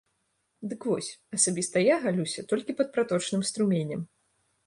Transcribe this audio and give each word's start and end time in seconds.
Дык 0.69 0.81
вось, 0.91 1.09
асабіста 1.39 1.83
я 1.87 1.95
галюся 2.07 2.45
толькі 2.53 2.77
пад 2.81 2.87
праточным 2.97 3.41
струменем. 3.51 4.01